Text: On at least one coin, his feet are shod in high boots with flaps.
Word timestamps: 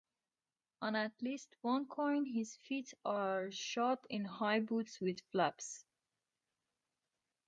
On 0.81 0.95
at 0.95 1.21
least 1.21 1.55
one 1.61 1.85
coin, 1.85 2.25
his 2.25 2.55
feet 2.55 2.91
are 3.05 3.51
shod 3.51 3.99
in 4.09 4.25
high 4.25 4.59
boots 4.59 4.99
with 4.99 5.21
flaps. 5.31 5.85